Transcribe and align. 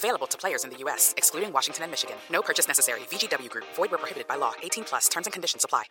Available 0.00 0.26
to 0.28 0.38
players 0.38 0.64
in 0.64 0.70
the 0.70 0.78
U.S., 0.84 1.12
excluding 1.18 1.52
Washington 1.52 1.84
and 1.84 1.92
Michigan. 1.92 2.16
No 2.32 2.40
purchase 2.40 2.66
necessary. 2.66 3.00
VGW 3.10 3.50
Group. 3.50 3.66
Void 3.76 3.90
where 3.90 3.98
prohibited 3.98 4.26
by 4.26 4.36
law. 4.36 4.54
18 4.62 4.84
plus. 4.84 5.10
Terms 5.10 5.26
and 5.26 5.34
conditions 5.34 5.64
apply. 5.64 5.84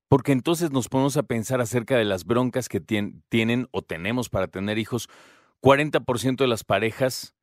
Porque 0.09 0.33
entonces 0.33 0.71
nos 0.71 0.89
ponemos 0.89 1.15
a 1.15 1.23
pensar 1.23 1.61
acerca 1.61 1.97
de 1.97 2.03
las 2.03 2.25
broncas 2.25 2.67
que 2.67 2.81
tienen 2.81 3.67
o 3.71 3.81
tenemos 3.81 4.29
para 4.29 4.47
tener 4.47 4.77
hijos. 4.77 5.09
40% 5.61 6.35
de 6.35 6.47
las 6.47 6.65
parejas, 6.65 7.33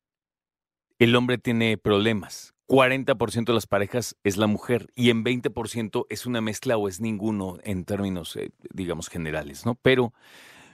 el 0.98 1.16
hombre 1.16 1.38
tiene 1.38 1.78
problemas. 1.78 2.54
40% 2.68 3.46
de 3.46 3.54
las 3.54 3.66
parejas 3.66 4.14
es 4.24 4.36
la 4.36 4.46
mujer 4.46 4.90
y 4.94 5.08
en 5.08 5.24
20% 5.24 6.04
es 6.10 6.26
una 6.26 6.42
mezcla 6.42 6.76
o 6.76 6.86
es 6.86 7.00
ninguno 7.00 7.56
en 7.64 7.84
términos, 7.84 8.36
eh, 8.36 8.52
digamos, 8.72 9.08
generales, 9.08 9.64
¿no? 9.64 9.74
Pero 9.76 10.12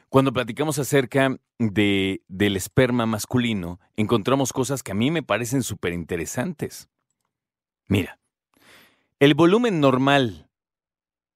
cuando 0.08 0.32
platicamos 0.32 0.78
acerca 0.78 1.36
de, 1.58 2.22
del 2.28 2.56
esperma 2.56 3.06
masculino, 3.06 3.80
encontramos 3.96 4.52
cosas 4.52 4.82
que 4.82 4.92
a 4.92 4.94
mí 4.94 5.10
me 5.10 5.22
parecen 5.22 5.62
súper 5.62 5.92
interesantes. 5.92 6.88
Mira, 7.88 8.18
el 9.18 9.34
volumen 9.34 9.80
normal 9.80 10.48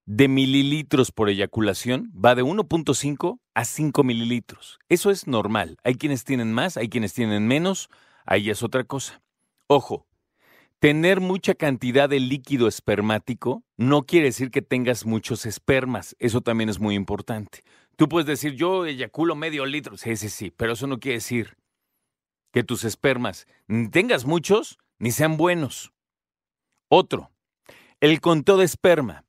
de 0.06 0.28
mililitros 0.28 1.12
por 1.12 1.28
eyaculación 1.28 2.12
va 2.12 2.34
de 2.34 2.42
1.5 2.42 3.38
a 3.54 3.64
5 3.64 4.02
mililitros. 4.02 4.78
Eso 4.88 5.10
es 5.10 5.26
normal. 5.26 5.78
Hay 5.84 5.94
quienes 5.94 6.24
tienen 6.24 6.52
más, 6.52 6.76
hay 6.76 6.88
quienes 6.88 7.14
tienen 7.14 7.46
menos, 7.46 7.88
ahí 8.26 8.50
es 8.50 8.62
otra 8.62 8.84
cosa. 8.84 9.22
Ojo, 9.68 10.06
tener 10.80 11.20
mucha 11.20 11.54
cantidad 11.54 12.08
de 12.08 12.18
líquido 12.18 12.66
espermático 12.66 13.62
no 13.76 14.02
quiere 14.02 14.26
decir 14.26 14.50
que 14.50 14.62
tengas 14.62 15.06
muchos 15.06 15.46
espermas. 15.46 16.16
Eso 16.18 16.40
también 16.40 16.70
es 16.70 16.80
muy 16.80 16.96
importante. 16.96 17.62
Tú 18.00 18.08
puedes 18.08 18.26
decir, 18.26 18.54
yo 18.54 18.86
eyaculo 18.86 19.36
medio 19.36 19.66
litro. 19.66 19.98
Sí, 19.98 20.16
sí, 20.16 20.30
sí, 20.30 20.50
pero 20.50 20.72
eso 20.72 20.86
no 20.86 20.98
quiere 21.00 21.16
decir 21.16 21.58
que 22.50 22.64
tus 22.64 22.84
espermas 22.84 23.46
ni 23.66 23.90
tengas 23.90 24.24
muchos 24.24 24.78
ni 24.98 25.10
sean 25.10 25.36
buenos. 25.36 25.92
Otro, 26.88 27.30
el 28.00 28.22
conteo 28.22 28.56
de 28.56 28.64
esperma 28.64 29.26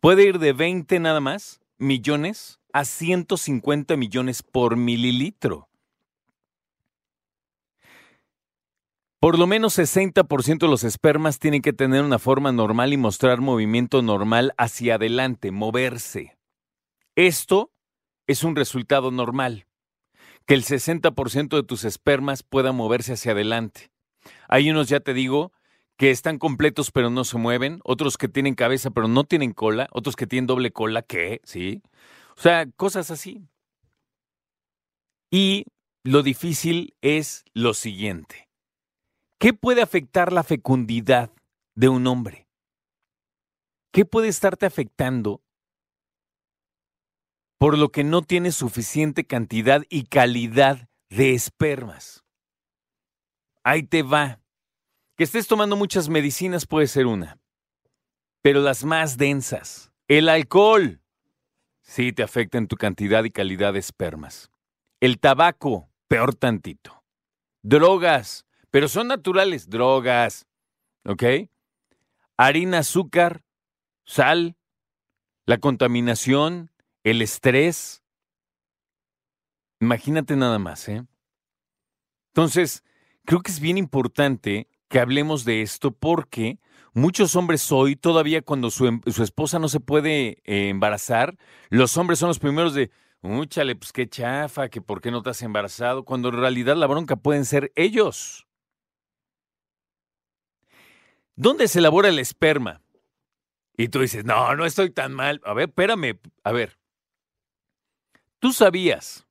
puede 0.00 0.24
ir 0.24 0.38
de 0.38 0.52
20 0.52 1.00
nada 1.00 1.20
más 1.20 1.62
millones 1.78 2.60
a 2.74 2.84
150 2.84 3.96
millones 3.96 4.42
por 4.42 4.76
mililitro. 4.76 5.70
Por 9.18 9.38
lo 9.38 9.46
menos 9.46 9.78
60% 9.78 10.58
de 10.58 10.68
los 10.68 10.84
espermas 10.84 11.38
tienen 11.38 11.62
que 11.62 11.72
tener 11.72 12.02
una 12.02 12.18
forma 12.18 12.52
normal 12.52 12.92
y 12.92 12.98
mostrar 12.98 13.40
movimiento 13.40 14.02
normal 14.02 14.52
hacia 14.58 14.96
adelante, 14.96 15.52
moverse. 15.52 16.36
Esto 17.16 17.72
es 18.30 18.44
un 18.44 18.54
resultado 18.54 19.10
normal. 19.10 19.66
Que 20.46 20.54
el 20.54 20.62
60% 20.62 21.56
de 21.56 21.62
tus 21.64 21.84
espermas 21.84 22.44
puedan 22.44 22.76
moverse 22.76 23.14
hacia 23.14 23.32
adelante. 23.32 23.90
Hay 24.48 24.70
unos, 24.70 24.88
ya 24.88 25.00
te 25.00 25.14
digo, 25.14 25.52
que 25.96 26.10
están 26.10 26.38
completos 26.38 26.92
pero 26.92 27.10
no 27.10 27.24
se 27.24 27.38
mueven, 27.38 27.80
otros 27.84 28.16
que 28.16 28.28
tienen 28.28 28.54
cabeza 28.54 28.90
pero 28.90 29.08
no 29.08 29.24
tienen 29.24 29.52
cola, 29.52 29.88
otros 29.90 30.14
que 30.14 30.28
tienen 30.28 30.46
doble 30.46 30.70
cola, 30.70 31.02
¿qué? 31.02 31.40
¿Sí? 31.44 31.82
O 32.36 32.40
sea, 32.40 32.66
cosas 32.76 33.10
así. 33.10 33.42
Y 35.30 35.66
lo 36.04 36.22
difícil 36.22 36.94
es 37.00 37.44
lo 37.52 37.74
siguiente. 37.74 38.48
¿Qué 39.38 39.52
puede 39.54 39.82
afectar 39.82 40.32
la 40.32 40.44
fecundidad 40.44 41.32
de 41.74 41.88
un 41.88 42.06
hombre? 42.06 42.46
¿Qué 43.92 44.04
puede 44.04 44.28
estarte 44.28 44.66
afectando 44.66 45.42
por 47.60 47.76
lo 47.76 47.90
que 47.90 48.04
no 48.04 48.22
tienes 48.22 48.54
suficiente 48.54 49.26
cantidad 49.26 49.82
y 49.90 50.04
calidad 50.04 50.88
de 51.10 51.34
espermas? 51.34 52.24
Ahí 53.62 53.82
te 53.82 54.02
va. 54.02 54.40
Que 55.14 55.24
estés 55.24 55.46
tomando 55.46 55.76
muchas 55.76 56.08
medicinas 56.08 56.64
puede 56.64 56.86
ser 56.86 57.04
una, 57.04 57.38
pero 58.40 58.62
las 58.62 58.82
más 58.84 59.18
densas, 59.18 59.92
el 60.08 60.30
alcohol, 60.30 61.02
sí 61.82 62.14
te 62.14 62.22
afecta 62.22 62.56
en 62.56 62.66
tu 62.66 62.76
cantidad 62.76 63.24
y 63.24 63.30
calidad 63.30 63.74
de 63.74 63.80
espermas. 63.80 64.50
El 64.98 65.20
tabaco, 65.20 65.90
peor 66.08 66.34
tantito. 66.34 67.04
Drogas, 67.60 68.46
pero 68.70 68.88
son 68.88 69.08
naturales, 69.08 69.68
drogas, 69.68 70.46
¿ok? 71.04 71.24
Harina, 72.38 72.78
azúcar, 72.78 73.44
sal, 74.06 74.56
la 75.44 75.58
contaminación, 75.58 76.70
el 77.04 77.22
estrés. 77.22 78.02
Imagínate 79.80 80.36
nada 80.36 80.58
más, 80.58 80.88
¿eh? 80.88 81.04
Entonces, 82.32 82.84
creo 83.24 83.40
que 83.40 83.50
es 83.50 83.60
bien 83.60 83.78
importante 83.78 84.68
que 84.88 85.00
hablemos 85.00 85.44
de 85.44 85.62
esto 85.62 85.92
porque 85.92 86.58
muchos 86.92 87.36
hombres 87.36 87.70
hoy, 87.72 87.96
todavía 87.96 88.42
cuando 88.42 88.70
su, 88.70 88.86
em, 88.86 89.00
esposa 89.06 89.58
no 89.58 89.68
se 89.68 89.80
puede 89.80 90.42
eh, 90.44 90.68
embarazar, 90.68 91.36
los 91.70 91.96
hombres 91.96 92.18
son 92.18 92.28
los 92.28 92.38
primeros 92.38 92.74
de, 92.74 92.90
úchale, 93.22 93.76
pues 93.76 93.92
qué 93.92 94.08
chafa, 94.08 94.68
que 94.68 94.80
por 94.80 95.00
qué 95.00 95.10
no 95.10 95.22
te 95.22 95.30
has 95.30 95.42
embarazado, 95.42 96.04
cuando 96.04 96.28
en 96.28 96.36
realidad 96.36 96.76
la 96.76 96.86
bronca 96.86 97.16
pueden 97.16 97.44
ser 97.44 97.72
ellos. 97.76 98.46
¿Dónde 101.36 101.68
se 101.68 101.78
elabora 101.78 102.08
el 102.08 102.18
esperma? 102.18 102.82
Y 103.76 103.88
tú 103.88 104.00
dices, 104.00 104.24
no, 104.24 104.54
no 104.56 104.66
estoy 104.66 104.90
tan 104.90 105.12
mal. 105.14 105.40
A 105.44 105.54
ver, 105.54 105.70
espérame, 105.70 106.18
a 106.44 106.52
ver. 106.52 106.79
¿Tú 108.40 108.54
sabías 108.54 109.28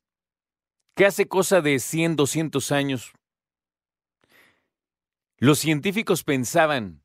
que 0.96 1.08
hace 1.08 1.28
cosa 1.28 1.62
de 1.62 1.80
100, 1.80 2.16
200 2.16 2.72
años 2.72 3.12
los 5.38 5.58
científicos 5.58 6.24
pensaban 6.24 7.02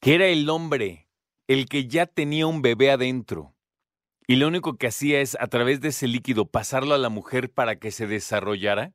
que 0.00 0.16
era 0.16 0.26
el 0.26 0.50
hombre 0.50 1.08
el 1.46 1.68
que 1.68 1.86
ya 1.86 2.06
tenía 2.06 2.48
un 2.48 2.60
bebé 2.60 2.90
adentro 2.90 3.54
y 4.26 4.34
lo 4.34 4.48
único 4.48 4.76
que 4.76 4.88
hacía 4.88 5.20
es 5.20 5.36
a 5.38 5.46
través 5.46 5.80
de 5.80 5.88
ese 5.88 6.08
líquido 6.08 6.46
pasarlo 6.46 6.94
a 6.94 6.98
la 6.98 7.08
mujer 7.08 7.52
para 7.52 7.78
que 7.78 7.92
se 7.92 8.08
desarrollara? 8.08 8.94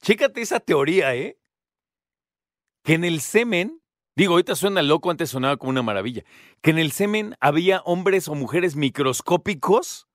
Chécate 0.00 0.40
esa 0.40 0.60
teoría, 0.60 1.14
¿eh? 1.14 1.38
Que 2.82 2.94
en 2.94 3.04
el 3.04 3.20
semen 3.20 3.76
Digo, 4.16 4.34
ahorita 4.34 4.54
suena 4.54 4.82
loco, 4.82 5.10
antes 5.10 5.30
sonaba 5.30 5.56
como 5.56 5.70
una 5.70 5.82
maravilla. 5.82 6.24
Que 6.60 6.70
en 6.70 6.78
el 6.78 6.92
semen 6.92 7.36
había 7.40 7.80
hombres 7.82 8.28
o 8.28 8.34
mujeres 8.34 8.76
microscópicos 8.76 10.09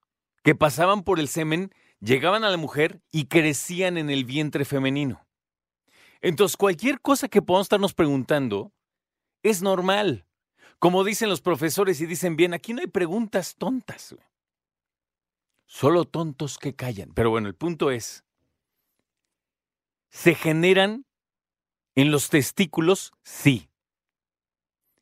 que 0.45 0.53
pasaban 0.56 1.03
por 1.03 1.19
el 1.19 1.27
semen, 1.27 1.74
llegaban 2.00 2.44
a 2.44 2.50
la 2.51 2.57
mujer 2.57 3.01
y 3.12 3.25
crecían 3.25 3.97
en 3.97 4.09
el 4.09 4.25
vientre 4.25 4.63
femenino. 4.63 5.27
Entonces, 6.21 6.56
cualquier 6.56 7.01
cosa 7.01 7.27
que 7.27 7.42
podamos 7.42 7.65
estarnos 7.65 7.94
preguntando 7.94 8.71
es 9.42 9.62
normal. 9.63 10.27
Como 10.80 11.03
dicen 11.03 11.30
los 11.30 11.42
profesores 11.42 12.00
y 12.00 12.06
dicen 12.06 12.36
bien, 12.36 12.53
aquí 12.53 12.74
no 12.74 12.81
hay 12.81 12.88
preguntas 12.88 13.56
tontas. 13.57 14.15
Solo 15.65 16.06
tontos 16.06 16.59
que 16.59 16.75
callan. 16.75 17.12
Pero 17.15 17.31
bueno, 17.31 17.47
el 17.47 17.56
punto 17.56 17.89
es, 17.89 18.24
¿se 20.09 20.36
generan 20.36 21.06
en 21.95 22.12
los 22.12 22.30
testículos? 22.30 23.12
Sí 23.24 23.68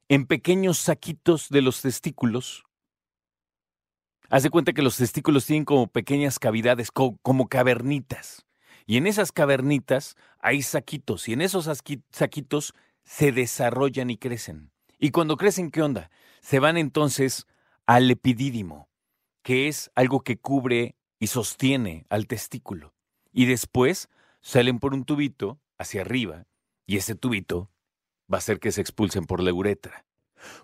en 0.09 0.27
pequeños 0.27 0.77
saquitos 0.77 1.49
de 1.49 1.61
los 1.61 1.81
testículos. 1.81 2.65
Haz 4.33 4.41
de 4.41 4.49
cuenta 4.49 4.73
que 4.73 4.81
los 4.81 4.97
testículos 4.97 5.45
tienen 5.45 5.63
como 5.63 5.85
pequeñas 5.85 6.39
cavidades, 6.39 6.89
como 6.89 7.47
cavernitas. 7.47 8.47
Y 8.87 8.97
en 8.97 9.05
esas 9.05 9.31
cavernitas 9.31 10.15
hay 10.39 10.63
saquitos, 10.63 11.29
y 11.29 11.33
en 11.33 11.41
esos 11.41 11.69
saquitos 12.09 12.73
se 13.03 13.31
desarrollan 13.31 14.09
y 14.09 14.17
crecen. 14.17 14.71
Y 14.97 15.11
cuando 15.11 15.37
crecen, 15.37 15.69
¿qué 15.69 15.83
onda? 15.83 16.09
Se 16.41 16.57
van 16.57 16.77
entonces 16.77 17.45
al 17.85 18.09
epidídimo, 18.09 18.89
que 19.43 19.67
es 19.67 19.91
algo 19.93 20.21
que 20.21 20.39
cubre 20.39 20.95
y 21.19 21.27
sostiene 21.27 22.07
al 22.09 22.25
testículo. 22.25 22.95
Y 23.31 23.45
después 23.45 24.09
salen 24.41 24.79
por 24.79 24.95
un 24.95 25.05
tubito 25.05 25.59
hacia 25.77 26.01
arriba 26.01 26.47
y 26.87 26.97
ese 26.97 27.13
tubito 27.13 27.69
va 28.33 28.37
a 28.37 28.39
hacer 28.39 28.59
que 28.59 28.71
se 28.71 28.81
expulsen 28.81 29.25
por 29.25 29.43
la 29.43 29.53
uretra. 29.53 30.07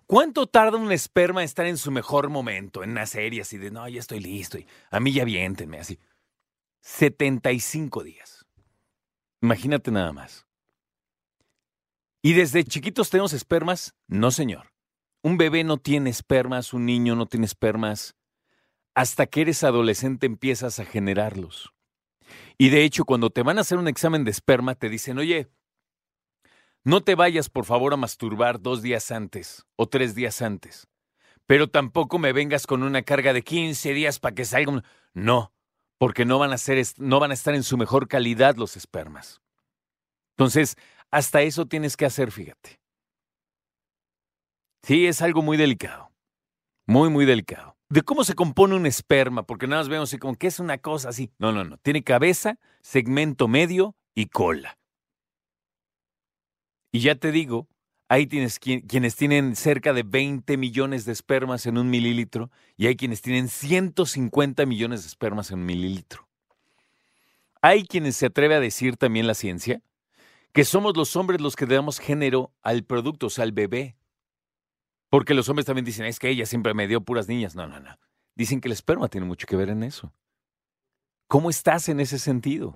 ¿Cuánto 0.05 0.47
tarda 0.47 0.77
un 0.77 0.91
esperma 0.91 1.41
en 1.41 1.45
estar 1.45 1.65
en 1.65 1.77
su 1.77 1.91
mejor 1.91 2.29
momento, 2.29 2.83
en 2.83 2.93
nacer 2.93 3.33
y 3.33 3.39
así 3.39 3.57
de, 3.57 3.71
no, 3.71 3.87
ya 3.87 3.99
estoy 3.99 4.19
listo, 4.19 4.57
y 4.57 4.67
a 4.91 4.99
mí 4.99 5.11
ya 5.11 5.23
viéntenme, 5.23 5.79
así? 5.79 5.99
75 6.81 8.03
días. 8.03 8.45
Imagínate 9.41 9.91
nada 9.91 10.11
más. 10.11 10.45
¿Y 12.21 12.33
desde 12.33 12.63
chiquitos 12.63 13.09
tenemos 13.09 13.33
espermas? 13.33 13.95
No, 14.07 14.31
señor. 14.31 14.73
Un 15.21 15.37
bebé 15.37 15.63
no 15.63 15.77
tiene 15.77 16.09
espermas, 16.09 16.73
un 16.73 16.85
niño 16.85 17.15
no 17.15 17.25
tiene 17.25 17.45
espermas. 17.45 18.15
Hasta 18.93 19.27
que 19.27 19.41
eres 19.41 19.63
adolescente 19.63 20.25
empiezas 20.25 20.79
a 20.79 20.85
generarlos. 20.85 21.73
Y 22.57 22.69
de 22.69 22.83
hecho, 22.83 23.05
cuando 23.05 23.29
te 23.29 23.43
van 23.43 23.57
a 23.57 23.61
hacer 23.61 23.77
un 23.77 23.87
examen 23.87 24.23
de 24.25 24.31
esperma, 24.31 24.75
te 24.75 24.89
dicen, 24.89 25.17
oye, 25.17 25.49
no 26.83 27.01
te 27.01 27.15
vayas 27.15 27.49
por 27.49 27.65
favor 27.65 27.93
a 27.93 27.97
masturbar 27.97 28.61
dos 28.61 28.81
días 28.81 29.11
antes 29.11 29.65
o 29.75 29.87
tres 29.87 30.15
días 30.15 30.41
antes. 30.41 30.87
Pero 31.45 31.67
tampoco 31.69 32.19
me 32.19 32.31
vengas 32.31 32.67
con 32.67 32.83
una 32.83 33.01
carga 33.01 33.33
de 33.33 33.41
15 33.41 33.93
días 33.93 34.19
para 34.19 34.35
que 34.35 34.45
salga 34.45 34.83
No, 35.13 35.53
porque 35.97 36.25
no 36.25 36.39
van, 36.39 36.53
a 36.53 36.57
ser, 36.57 36.81
no 36.97 37.19
van 37.19 37.31
a 37.31 37.33
estar 37.33 37.55
en 37.55 37.63
su 37.63 37.77
mejor 37.77 38.07
calidad 38.07 38.55
los 38.55 38.77
espermas. 38.77 39.41
Entonces, 40.37 40.77
hasta 41.11 41.41
eso 41.41 41.65
tienes 41.65 41.97
que 41.97 42.05
hacer, 42.05 42.31
fíjate. 42.31 42.79
Sí, 44.83 45.07
es 45.07 45.21
algo 45.21 45.41
muy 45.41 45.57
delicado. 45.57 46.11
Muy, 46.87 47.09
muy 47.09 47.25
delicado. 47.25 47.75
De 47.89 48.03
cómo 48.03 48.23
se 48.23 48.35
compone 48.35 48.75
un 48.75 48.85
esperma, 48.85 49.43
porque 49.43 49.67
nada 49.67 49.81
más 49.81 49.89
vemos 49.89 50.09
así 50.09 50.17
como 50.17 50.35
que 50.35 50.47
es 50.47 50.59
una 50.59 50.77
cosa 50.77 51.09
así. 51.09 51.31
No, 51.37 51.51
no, 51.51 51.63
no. 51.63 51.77
Tiene 51.77 52.03
cabeza, 52.03 52.59
segmento 52.81 53.47
medio 53.47 53.95
y 54.15 54.27
cola. 54.27 54.78
Y 56.91 57.01
ya 57.01 57.15
te 57.15 57.31
digo, 57.31 57.67
hay 58.07 58.25
tienes, 58.25 58.59
quienes 58.59 59.15
tienen 59.15 59.55
cerca 59.55 59.93
de 59.93 60.03
20 60.03 60.57
millones 60.57 61.05
de 61.05 61.11
espermas 61.11 61.65
en 61.65 61.77
un 61.77 61.89
mililitro 61.89 62.49
y 62.75 62.87
hay 62.87 62.95
quienes 62.95 63.21
tienen 63.21 63.49
150 63.49 64.65
millones 64.65 65.03
de 65.03 65.07
espermas 65.07 65.51
en 65.51 65.59
un 65.59 65.65
mililitro. 65.65 66.27
Hay 67.61 67.85
quienes 67.85 68.15
se 68.15 68.27
atreve 68.27 68.55
a 68.55 68.59
decir 68.59 68.97
también 68.97 69.27
la 69.27 69.33
ciencia 69.33 69.81
que 70.51 70.65
somos 70.65 70.97
los 70.97 71.15
hombres 71.15 71.41
los 71.41 71.55
que 71.55 71.65
damos 71.65 71.99
género 71.99 72.51
al 72.63 72.83
producto, 72.83 73.27
o 73.27 73.29
sea, 73.29 73.43
al 73.43 73.51
bebé. 73.51 73.95
Porque 75.09 75.33
los 75.33 75.49
hombres 75.49 75.65
también 75.65 75.85
dicen, 75.85 76.05
es 76.05 76.19
que 76.19 76.29
ella 76.29 76.45
siempre 76.45 76.73
me 76.73 76.87
dio 76.87 77.01
puras 77.01 77.27
niñas. 77.27 77.55
No, 77.55 77.67
no, 77.67 77.79
no. 77.79 77.97
Dicen 78.35 78.61
que 78.61 78.67
el 78.67 78.73
esperma 78.73 79.07
tiene 79.07 79.27
mucho 79.27 79.47
que 79.47 79.55
ver 79.55 79.69
en 79.69 79.83
eso. 79.83 80.13
¿Cómo 81.27 81.49
estás 81.49 81.89
en 81.89 81.99
ese 81.99 82.17
sentido? 82.17 82.75